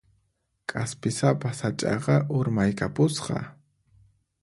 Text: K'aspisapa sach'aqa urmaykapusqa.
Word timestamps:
K'aspisapa 0.71 1.49
sach'aqa 1.59 2.17
urmaykapusqa. 2.39 3.37